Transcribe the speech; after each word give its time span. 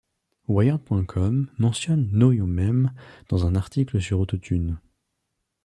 Wired.com 0.47 1.51
mentionne 1.59 2.07
Know 2.09 2.31
Your 2.31 2.47
Meme 2.47 2.91
dans 3.29 3.45
un 3.45 3.53
article 3.53 4.01
sur 4.01 4.19
Autotune. 4.19 4.79